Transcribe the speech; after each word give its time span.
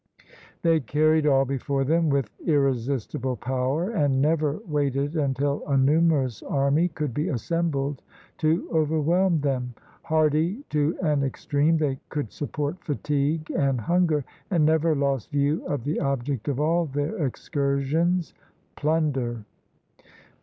They 0.63 0.79
car 0.79 1.11
ried 1.11 1.27
all 1.27 1.45
before 1.45 1.83
them 1.83 2.09
with 2.09 2.31
irresistible 2.43 3.35
power, 3.35 3.91
and 3.91 4.19
never 4.19 4.59
waited 4.67 5.15
until 5.15 5.61
a 5.67 5.77
numerous 5.77 6.41
army 6.41 6.87
could 6.87 7.13
be 7.13 7.27
assembled 7.27 8.01
to 8.39 8.67
overwhelm 8.71 9.41
them. 9.41 9.75
Hardy 10.01 10.63
to 10.71 10.97
an 11.03 11.21
extreme, 11.23 11.77
they 11.77 11.99
could 12.09 12.31
support 12.31 12.83
fatigue 12.83 13.51
and 13.55 13.79
hunger; 13.79 14.25
and 14.49 14.65
never 14.65 14.95
lost 14.95 15.29
view 15.29 15.63
of 15.67 15.83
the 15.83 15.99
object 15.99 16.47
of 16.47 16.59
all 16.59 16.87
their 16.87 17.23
excursions— 17.23 18.33
plunder. 18.75 19.45